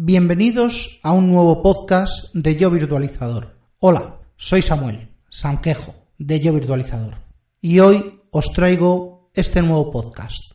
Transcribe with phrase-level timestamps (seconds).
[0.00, 3.58] Bienvenidos a un nuevo podcast de Yo Virtualizador.
[3.80, 7.16] Hola, soy Samuel Sanquejo de Yo Virtualizador
[7.60, 10.52] y hoy os traigo este nuevo podcast.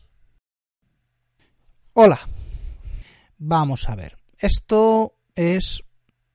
[1.92, 2.20] Hola,
[3.36, 5.84] vamos a ver, esto es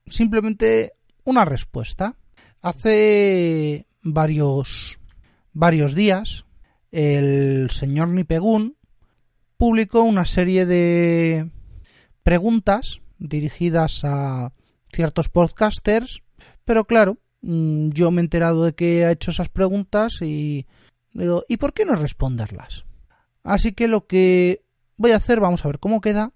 [0.05, 2.15] simplemente una respuesta.
[2.61, 4.99] Hace varios,
[5.51, 6.45] varios días
[6.91, 8.77] el señor Nipegun
[9.57, 11.49] publicó una serie de
[12.29, 14.53] preguntas dirigidas a
[14.91, 16.23] ciertos podcasters,
[16.65, 20.65] pero claro, mm, yo me he enterado de que ha hecho esas preguntas y
[21.13, 22.85] digo, ¿y por qué no responderlas?
[23.43, 24.63] Así que lo que
[24.97, 26.33] voy a hacer, vamos a ver cómo queda,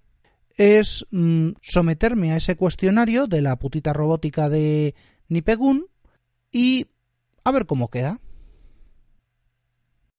[0.55, 4.95] es mm, someterme a ese cuestionario de la putita robótica de
[5.27, 5.88] Nipegun
[6.52, 6.88] y
[7.43, 8.19] a ver cómo queda.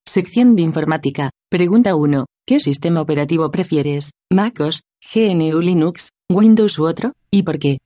[0.05, 1.31] Sección de informática.
[1.49, 2.27] Pregunta 1.
[2.47, 4.11] ¿Qué sistema operativo prefieres?
[4.31, 4.83] MacOS,
[5.15, 7.15] GNU Linux, Windows u otro?
[7.31, 7.79] ¿Y por qué?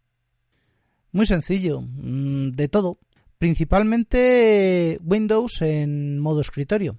[1.12, 2.98] Muy sencillo, mm, de todo.
[3.38, 6.98] Principalmente Windows en modo escritorio.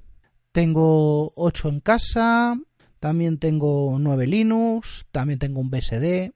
[0.52, 2.60] Tengo 8 en casa,
[3.00, 6.34] también tengo 9 Linux, también tengo un BSD.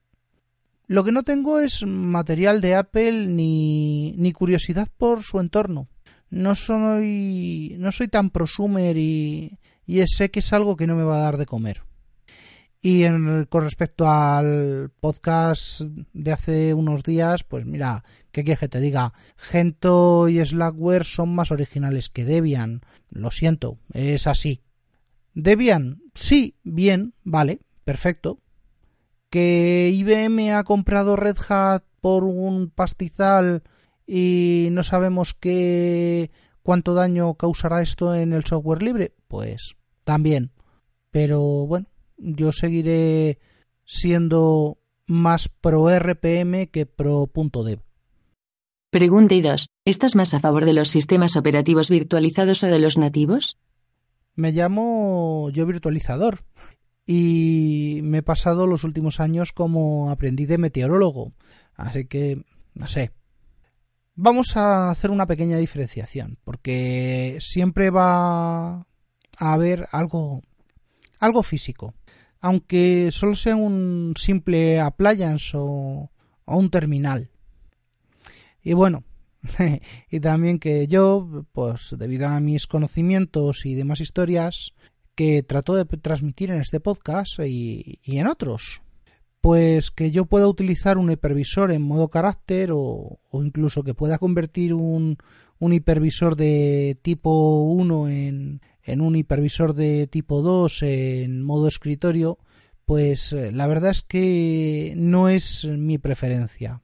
[0.87, 5.87] Lo que no tengo es material de Apple ni, ni curiosidad por su entorno.
[6.29, 11.03] No soy, no soy tan prosumer y, y sé que es algo que no me
[11.03, 11.81] va a dar de comer.
[12.85, 13.05] Y
[13.47, 18.03] con respecto al podcast de hace unos días, pues mira,
[18.33, 19.13] ¿qué quieres que te diga?
[19.37, 22.81] Gento y Slackware son más originales que Debian.
[23.09, 24.63] Lo siento, es así.
[25.33, 28.41] Debian, sí, bien, vale, perfecto.
[29.29, 33.63] Que IBM ha comprado Red Hat por un pastizal
[34.05, 36.31] y no sabemos qué
[36.63, 40.51] cuánto daño causará esto en el software libre, pues también.
[41.11, 41.87] Pero bueno,
[42.23, 43.39] yo seguiré
[43.85, 47.29] siendo más pro RPM que pro
[47.65, 47.79] .dev.
[48.89, 49.67] Pregunta y 2.
[49.85, 53.57] ¿Estás más a favor de los sistemas operativos virtualizados o de los nativos?
[54.35, 56.45] Me llamo yo virtualizador
[57.05, 61.33] y me he pasado los últimos años como aprendiz de meteorólogo,
[61.75, 63.11] así que no sé.
[64.15, 70.43] Vamos a hacer una pequeña diferenciación, porque siempre va a haber algo
[71.23, 71.95] algo físico,
[72.41, 76.11] aunque solo sea un simple appliance o,
[76.45, 77.29] un terminal.
[78.61, 79.05] Y bueno,
[80.11, 84.73] y también que yo, pues debido a mis conocimientos y demás historias
[85.15, 88.82] que trato de transmitir en este podcast y en otros,
[89.43, 94.73] pues que yo pueda utilizar un hipervisor en modo carácter o, incluso que pueda convertir
[94.73, 95.17] un,
[95.59, 102.37] un, hipervisor de tipo 1 en, en, un hipervisor de tipo 2 en modo escritorio,
[102.85, 106.81] pues eh, la verdad es que no es mi preferencia.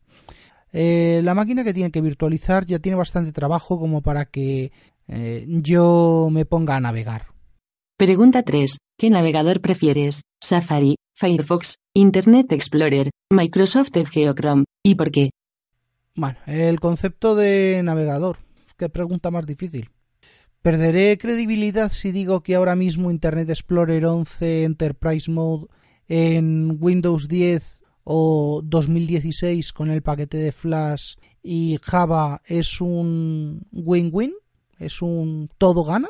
[0.74, 4.74] Eh, la máquina que tiene que virtualizar ya tiene bastante trabajo como para que
[5.08, 7.28] eh, yo me ponga a navegar.
[7.96, 8.80] Pregunta 3.
[8.98, 10.24] ¿Qué navegador prefieres?
[10.42, 14.64] Safari, Firefox, Internet Explorer, Microsoft Edge o Chrome.
[14.82, 15.32] ¿Y por qué?
[16.16, 18.38] Bueno, el concepto de navegador.
[18.78, 19.90] Qué pregunta más difícil.
[20.62, 25.68] ¿Perderé credibilidad si digo que ahora mismo Internet Explorer 11 Enterprise Mode
[26.08, 34.34] en Windows 10 o 2016 con el paquete de Flash y Java es un win-win,
[34.78, 36.08] es un todo gana.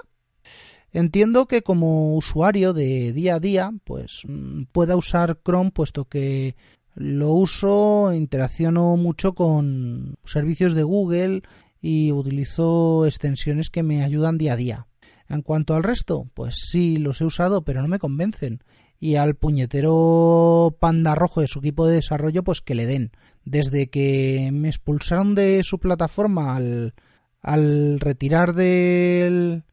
[0.92, 6.56] Entiendo que como usuario de día a día, pues mm, pueda usar Chrome puesto que
[6.96, 11.44] lo uso, interacciono mucho con servicios de Google
[11.82, 14.88] y utilizo extensiones que me ayudan día a día.
[15.30, 18.64] En cuanto al resto, pues sí, los he usado, pero no me convencen
[19.00, 23.12] y al puñetero panda rojo de su equipo de desarrollo pues que le den.
[23.46, 26.94] Desde que me expulsaron de su plataforma al,
[27.42, 29.64] al retirar del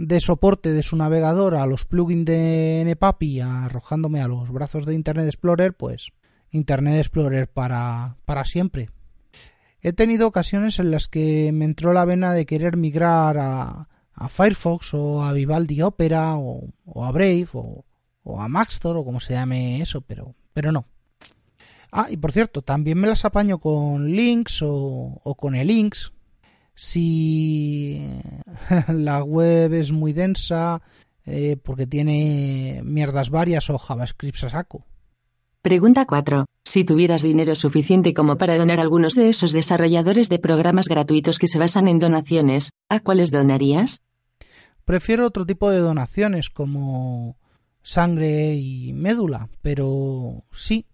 [0.00, 4.94] de soporte de su navegador a los plugins de NPAPI arrojándome a los brazos de
[4.94, 6.12] Internet Explorer, pues
[6.50, 8.88] Internet Explorer para, para siempre.
[9.82, 14.28] He tenido ocasiones en las que me entró la vena de querer migrar a, a
[14.30, 17.84] Firefox o a Vivaldi Opera o, o a Brave o,
[18.22, 20.86] o a Maxtor o como se llame eso, pero, pero no.
[21.92, 26.14] Ah, y por cierto, también me las apaño con links o, o con el links.
[26.74, 28.20] Si
[28.88, 30.80] la web es muy densa,
[31.26, 34.86] eh, porque tiene mierdas varias o JavaScript a saco.
[35.62, 36.46] Pregunta 4.
[36.64, 41.38] Si tuvieras dinero suficiente como para donar a algunos de esos desarrolladores de programas gratuitos
[41.38, 44.00] que se basan en donaciones, ¿a cuáles donarías?
[44.86, 47.36] Prefiero otro tipo de donaciones como
[47.82, 50.86] sangre y médula, pero sí,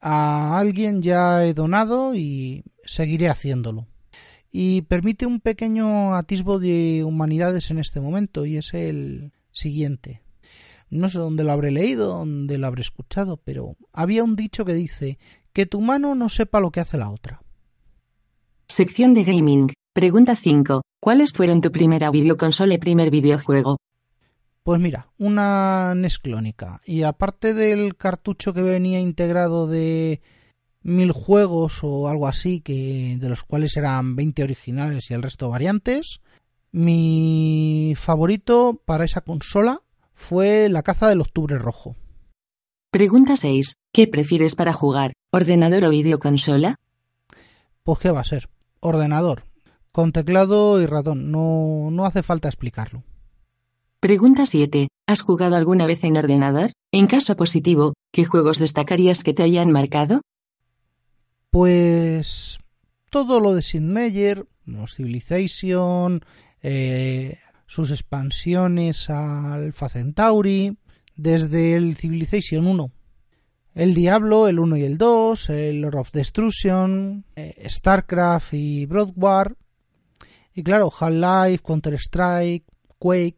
[0.00, 3.86] a alguien ya he donado y seguiré haciéndolo.
[4.52, 10.20] Y permite un pequeño atisbo de humanidades en este momento y es el siguiente.
[10.90, 14.74] No sé dónde lo habré leído, dónde lo habré escuchado, pero había un dicho que
[14.74, 15.18] dice
[15.54, 17.42] que tu mano no sepa lo que hace la otra.
[18.68, 19.72] Sección de gaming.
[19.94, 20.82] Pregunta 5.
[21.00, 23.78] ¿Cuáles fueron tu primera videoconsola y primer videojuego?
[24.62, 26.80] Pues mira, una NES clónica.
[26.84, 30.20] Y aparte del cartucho que venía integrado de
[30.82, 35.48] mil juegos o algo así, que de los cuales eran 20 originales y el resto
[35.48, 36.20] variantes,
[36.70, 39.82] mi favorito para esa consola
[40.14, 41.96] fue La caza del octubre rojo.
[42.90, 43.74] Pregunta 6.
[43.92, 45.12] ¿Qué prefieres para jugar?
[45.32, 46.76] ¿Ordenador o videoconsola?
[47.82, 48.48] Pues qué va a ser.
[48.80, 49.44] Ordenador.
[49.92, 51.30] Con teclado y ratón.
[51.30, 53.02] No, no hace falta explicarlo.
[54.00, 54.88] Pregunta 7.
[55.06, 56.72] ¿Has jugado alguna vez en ordenador?
[56.92, 60.22] En caso positivo, ¿qué juegos destacarías que te hayan marcado?
[61.52, 62.60] Pues
[63.10, 64.46] todo lo de Sid Meier,
[64.88, 66.24] Civilization,
[66.62, 70.78] eh, sus expansiones al Alpha Centauri,
[71.14, 72.90] desde el Civilization 1.
[73.74, 79.12] El Diablo, el 1 y el 2, el Lord of Destruction, eh, StarCraft y Broad
[79.14, 79.54] War.
[80.54, 82.64] Y claro, Half-Life, Counter-Strike,
[82.98, 83.36] Quake.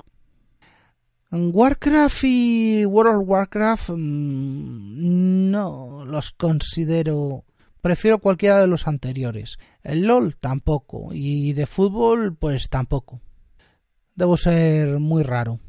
[1.32, 7.44] Warcraft y World of Warcraft mm, no los considero.
[7.84, 9.58] Prefiero cualquiera de los anteriores.
[9.82, 11.10] El LOL tampoco.
[11.12, 13.20] Y de fútbol, pues tampoco.
[14.14, 15.60] Debo ser muy raro.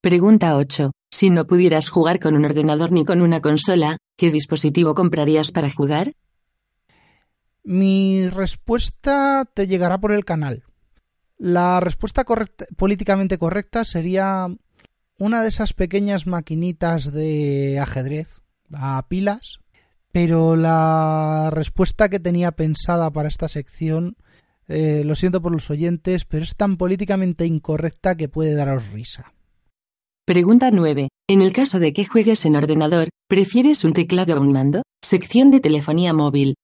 [0.00, 0.92] Pregunta 8.
[1.10, 5.70] Si no pudieras jugar con un ordenador ni con una consola, ¿qué dispositivo comprarías para
[5.70, 6.14] jugar?
[7.62, 10.64] Mi respuesta te llegará por el canal.
[11.36, 12.24] La respuesta
[12.78, 14.46] políticamente correcta sería
[15.18, 18.40] una de esas pequeñas maquinitas de ajedrez
[18.72, 19.60] a pilas,
[20.16, 24.16] pero la respuesta que tenía pensada para esta sección
[24.66, 29.34] eh, lo siento por los oyentes, pero es tan políticamente incorrecta que puede daros risa.
[30.24, 31.10] Pregunta 9.
[31.28, 34.80] En el caso de que juegues en ordenador, ¿prefieres un teclado o un mando?
[35.02, 36.54] Sección de telefonía móvil.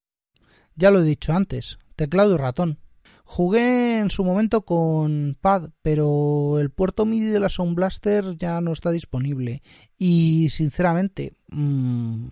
[0.75, 2.78] Ya lo he dicho antes, teclado y ratón.
[3.25, 8.62] Jugué en su momento con pad, pero el puerto MIDI de la Sound Blaster ya
[8.62, 9.62] no está disponible.
[9.98, 12.28] Y sinceramente, mmm,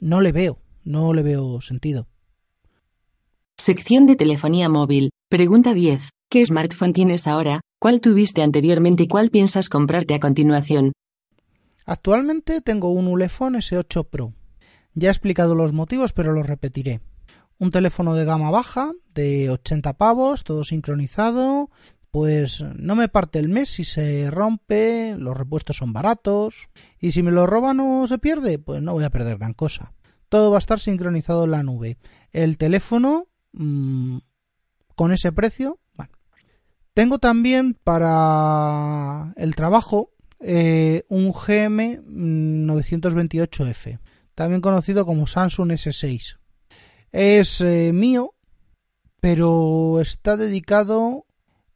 [0.00, 2.06] no le veo, no le veo sentido.
[3.56, 5.10] Sección de telefonía móvil.
[5.28, 6.10] Pregunta 10.
[6.28, 7.60] ¿Qué smartphone tienes ahora?
[7.78, 10.92] ¿Cuál tuviste anteriormente y cuál piensas comprarte a continuación?
[11.86, 14.32] Actualmente tengo un Ulefone S8 Pro.
[14.94, 17.00] Ya he explicado los motivos, pero lo repetiré.
[17.58, 21.70] Un teléfono de gama baja, de 80 pavos, todo sincronizado.
[22.10, 26.68] Pues no me parte el mes si se rompe, los repuestos son baratos.
[27.00, 29.92] Y si me lo roban o se pierde, pues no voy a perder gran cosa.
[30.34, 31.96] Todo va a estar sincronizado en la nube.
[32.32, 34.18] El teléfono Mm,
[34.94, 35.78] con ese precio.
[35.94, 36.12] Bueno.
[36.92, 40.10] Tengo también para el trabajo
[40.40, 44.00] eh, un GM 928F,
[44.34, 46.38] también conocido como Samsung S6.
[47.12, 48.34] Es eh, mío,
[49.20, 51.26] pero está dedicado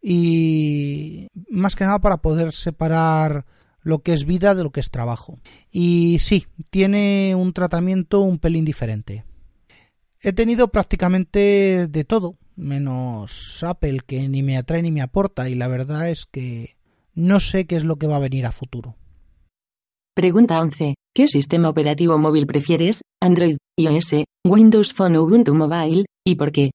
[0.02, 3.46] y más que nada para poder separar
[3.82, 5.38] lo que es vida de lo que es trabajo.
[5.70, 9.24] Y sí, tiene un tratamiento un pelín diferente.
[10.20, 15.54] He tenido prácticamente de todo, menos Apple, que ni me atrae ni me aporta, y
[15.54, 16.76] la verdad es que
[17.14, 18.96] no sé qué es lo que va a venir a futuro.
[20.14, 20.94] Pregunta 11.
[21.14, 23.02] ¿Qué sistema operativo móvil prefieres?
[23.22, 26.06] ¿Android, iOS, Windows Phone o Ubuntu Mobile?
[26.24, 26.72] ¿Y por qué?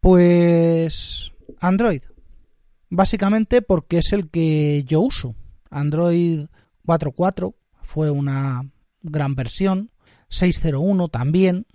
[0.00, 2.02] Pues Android.
[2.90, 5.34] Básicamente porque es el que yo uso.
[5.70, 6.46] Android
[6.86, 8.70] 4.4 fue una
[9.02, 9.90] gran versión.
[10.30, 11.66] 6.01 también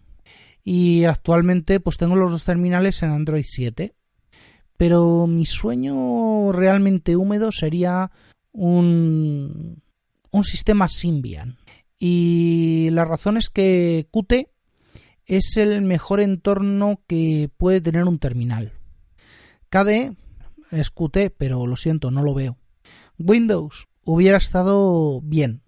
[0.63, 3.95] y actualmente pues tengo los dos terminales en Android 7
[4.77, 8.12] pero mi sueño realmente húmedo sería
[8.51, 9.81] un,
[10.31, 11.57] un sistema Symbian.
[12.00, 14.50] Y la razón es que Qt
[15.25, 18.73] es el mejor entorno que puede tener un terminal.
[19.69, 20.15] KDE
[20.71, 22.57] es Qt pero lo siento no lo veo
[23.25, 25.63] Windows hubiera estado bien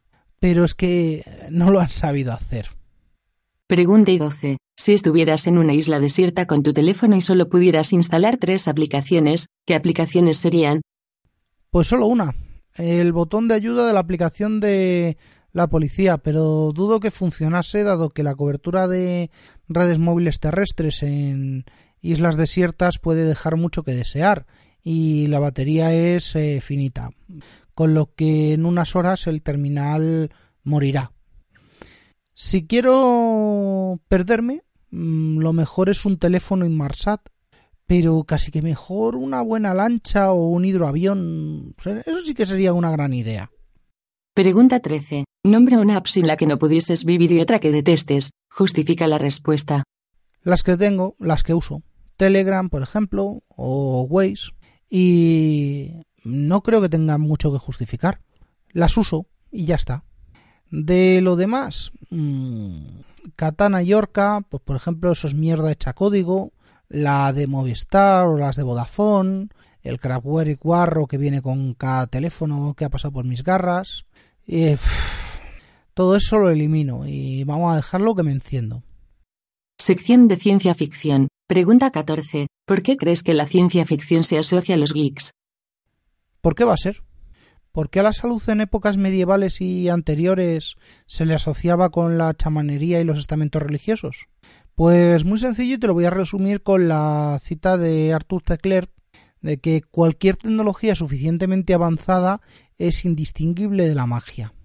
[0.45, 2.67] pero es que no lo han sabido hacer.
[3.65, 4.57] Pregunta y 12.
[4.77, 9.47] Si estuvieras en una isla desierta con tu teléfono y solo pudieras instalar tres aplicaciones,
[9.65, 10.81] ¿qué aplicaciones serían?
[11.71, 12.35] Pues solo una.
[12.75, 15.17] El botón de ayuda de la aplicación de
[15.51, 19.31] la policía, pero dudo que funcionase dado que la cobertura de
[19.67, 21.65] redes móviles terrestres en
[22.11, 24.45] islas desiertas puede dejar mucho que desear
[24.83, 27.09] y la batería es eh, finita,
[27.73, 30.31] con lo que en unas horas el terminal
[30.63, 31.11] morirá.
[32.35, 37.21] Si quiero perderme, mm, lo mejor es un teléfono Inmarsat,
[37.87, 41.75] pero casi que mejor una buena lancha o un hidroavión.
[41.83, 43.51] Eso sí que sería una gran idea.
[44.35, 45.23] Pregunta 13.
[45.45, 48.31] Nombra una app sin la que no pudieses vivir y otra que detestes.
[48.49, 49.83] Justifica la respuesta.
[50.41, 51.83] Las que tengo, las que uso.
[52.17, 54.51] Telegram, por ejemplo, o Waze.
[54.89, 55.91] Y
[56.23, 58.21] no creo que tenga mucho que justificar.
[58.71, 60.03] Las uso y ya está.
[60.71, 62.79] De lo demás, mmm,
[63.35, 66.51] Katana y Orca, pues por ejemplo, eso es mierda hecha código.
[66.87, 69.47] La de Movistar o las de Vodafone.
[69.81, 74.05] El Crapware y Guarro que viene con cada teléfono que ha pasado por mis garras.
[75.93, 78.83] todo eso lo elimino y vamos a dejarlo que me enciendo.
[79.77, 81.27] Sección de ciencia ficción.
[81.47, 82.47] Pregunta 14.
[82.65, 85.29] ¿Por qué crees que la ciencia ficción se asocia a los geeks?
[86.41, 87.03] ¿Por qué va a ser?
[87.71, 90.73] ¿Por qué a la salud en épocas medievales y anteriores
[91.05, 94.25] se le asociaba con la chamanería y los estamentos religiosos?
[94.73, 98.57] Pues muy sencillo y te lo voy a resumir con la cita de Arthur C.
[98.57, 98.93] Clarke
[99.41, 102.41] de que cualquier tecnología suficientemente avanzada
[102.79, 104.55] es indistinguible de la magia.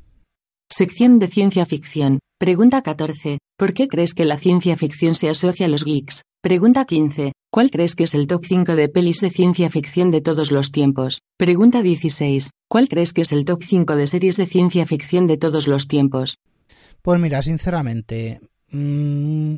[0.71, 2.21] Sección de ciencia ficción.
[2.39, 3.39] Pregunta 14.
[3.59, 6.23] ¿Por qué crees que la ciencia ficción se asocia a los geeks?
[6.43, 7.33] Pregunta 15.
[7.51, 10.73] ¿Cuál crees que es el top 5 de pelis de ciencia ficción de todos los
[10.73, 11.21] tiempos?
[11.37, 12.49] Pregunta 16.
[12.67, 15.87] ¿Cuál crees que es el top 5 de series de ciencia ficción de todos los
[15.87, 16.39] tiempos?
[17.03, 19.57] Pues mira, sinceramente, mmm,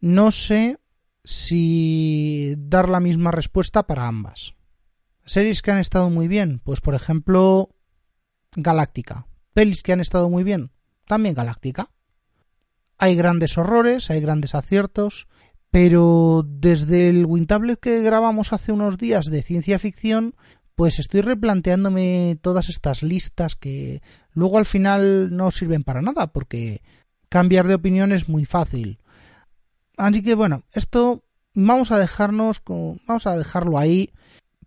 [0.00, 0.78] no sé
[1.22, 4.54] si dar la misma respuesta para ambas.
[5.26, 7.68] Series que han estado muy bien, pues por ejemplo,
[8.56, 9.26] Galáctica.
[9.52, 10.70] Pelis que han estado muy bien,
[11.06, 11.90] también Galáctica.
[12.96, 15.26] Hay grandes horrores, hay grandes aciertos,
[15.72, 20.34] pero desde el Wintablet que grabamos hace unos días de ciencia ficción,
[20.74, 24.02] pues estoy replanteándome todas estas listas que
[24.34, 26.82] luego al final no sirven para nada, porque
[27.30, 28.98] cambiar de opinión es muy fácil.
[29.96, 31.24] Así que bueno, esto
[31.54, 34.10] vamos a dejarnos, vamos a dejarlo ahí,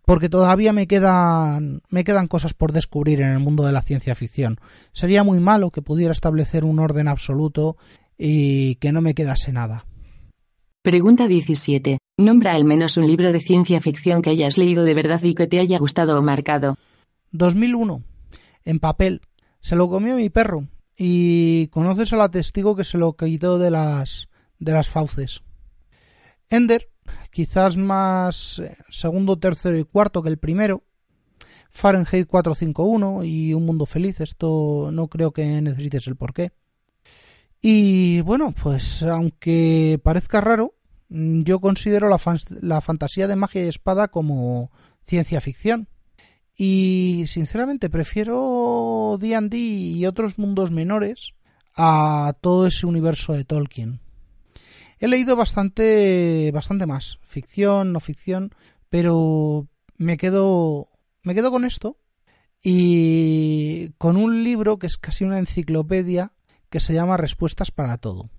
[0.04, 4.16] porque todavía me quedan, me quedan cosas por descubrir en el mundo de la ciencia
[4.16, 4.58] ficción.
[4.90, 7.76] Sería muy malo que pudiera establecer un orden absoluto
[8.18, 9.84] y que no me quedase nada.
[10.86, 11.98] Pregunta 17.
[12.16, 15.48] Nombra al menos un libro de ciencia ficción que hayas leído de verdad y que
[15.48, 16.76] te haya gustado o marcado.
[17.32, 18.04] 2001.
[18.64, 19.20] En papel.
[19.60, 20.68] Se lo comió mi perro.
[20.96, 24.28] Y conoces a la testigo que se lo quitó de las,
[24.60, 25.42] de las fauces.
[26.50, 26.88] Ender,
[27.32, 30.84] quizás más eh, segundo, tercero y cuarto que el primero.
[31.68, 34.20] Fahrenheit 451 y Un Mundo Feliz.
[34.20, 36.52] Esto no creo que necesites el porqué.
[37.60, 40.75] Y bueno, pues aunque parezca raro,
[41.08, 42.20] yo considero la,
[42.60, 44.70] la fantasía de magia y espada como
[45.06, 45.88] ciencia ficción.
[46.58, 51.34] Y sinceramente prefiero D&D y otros mundos menores
[51.76, 54.00] a todo ese universo de Tolkien.
[54.98, 58.54] He leído bastante bastante más, ficción, no ficción,
[58.88, 60.88] pero me quedo
[61.22, 61.98] me quedo con esto
[62.62, 66.32] y con un libro que es casi una enciclopedia
[66.70, 68.30] que se llama Respuestas para todo.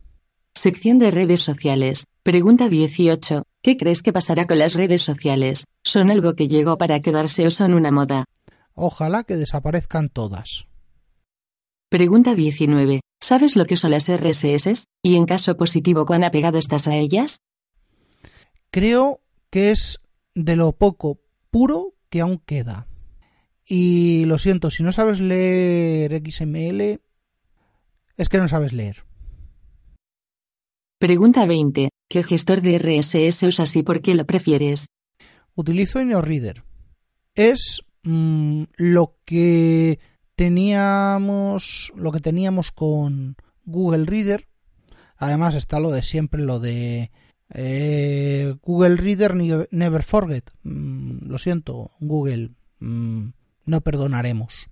[0.58, 2.08] Sección de redes sociales.
[2.24, 3.44] Pregunta 18.
[3.62, 5.66] ¿Qué crees que pasará con las redes sociales?
[5.84, 8.26] ¿Son algo que llegó para quedarse o son una moda?
[8.74, 10.66] Ojalá que desaparezcan todas.
[11.90, 13.02] Pregunta 19.
[13.22, 14.86] ¿Sabes lo que son las RSS?
[15.04, 17.38] Y en caso positivo, ¿cuán apegado estás a ellas?
[18.72, 19.22] Creo
[19.52, 20.00] que es
[20.34, 21.20] de lo poco
[21.52, 22.88] puro que aún queda.
[23.64, 27.00] Y lo siento, si no sabes leer XML,
[28.18, 29.07] es que no sabes leer.
[31.00, 31.90] Pregunta 20.
[32.10, 34.88] ¿Qué gestor de RSS usas y por qué lo prefieres?
[35.54, 36.64] Utilizo InnoReader.
[37.36, 40.00] Es mm, lo que
[40.36, 44.48] teníamos lo que teníamos con Google Reader.
[45.18, 47.12] Además está lo de siempre, lo de
[47.54, 50.50] eh, Google Reader Never Forget.
[50.64, 53.28] Mm, lo siento, Google, mm,
[53.68, 54.68] no perdonaremos.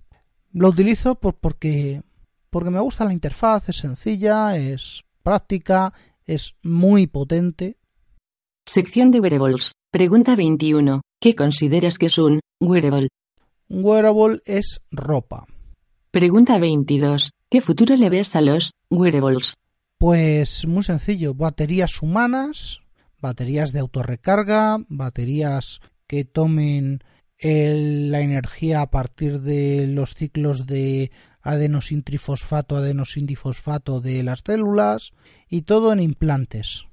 [0.52, 2.02] Lo utilizo porque
[2.50, 5.92] porque me gusta la interfaz, es sencilla, es práctica,
[6.26, 7.76] es muy potente.
[8.66, 9.72] Sección de wearables.
[9.90, 11.02] Pregunta 21.
[11.20, 13.08] ¿Qué consideras que es un wearable?
[13.68, 15.46] Un wearable es ropa.
[16.10, 17.30] Pregunta 22.
[17.50, 19.54] ¿Qué futuro le ves a los wearables?
[19.98, 22.80] Pues muy sencillo, baterías humanas,
[23.20, 27.02] baterías de autorrecarga, baterías que tomen
[27.40, 31.10] la energía a partir de los ciclos de
[31.46, 35.12] adenosintrifosfato, adenosindifosfato de las células
[35.48, 36.86] y todo en implantes.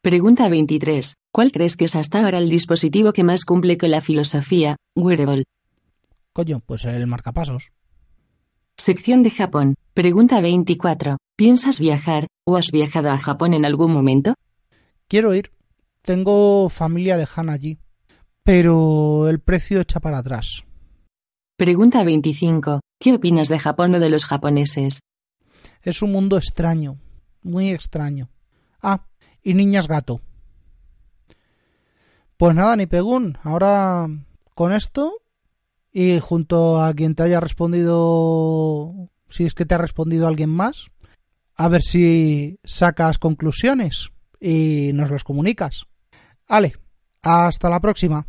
[0.00, 1.14] Pregunta 23.
[1.32, 5.44] ¿Cuál crees que es hasta ahora el dispositivo que más cumple con la filosofía wearable?
[6.32, 7.70] Coño, pues el marcapasos.
[8.76, 9.74] Sección de Japón.
[9.94, 11.18] Pregunta 24.
[11.36, 14.34] ¿Piensas viajar o has viajado a Japón en algún momento?
[15.08, 15.52] Quiero ir.
[16.00, 17.78] Tengo familia lejana allí.
[18.42, 20.64] Pero el precio echa para atrás.
[21.56, 22.80] Pregunta 25.
[23.02, 25.00] ¿Qué opinas de Japón o de los japoneses?
[25.82, 27.00] Es un mundo extraño.
[27.42, 28.28] Muy extraño.
[28.80, 29.08] Ah,
[29.42, 30.20] y niñas gato.
[32.36, 33.38] Pues nada, ni pegún.
[33.42, 34.06] Ahora
[34.54, 35.14] con esto
[35.92, 38.94] y junto a quien te haya respondido,
[39.28, 40.92] si es que te ha respondido alguien más,
[41.56, 45.86] a ver si sacas conclusiones y nos los comunicas.
[46.46, 46.74] Ale,
[47.20, 48.28] hasta la próxima.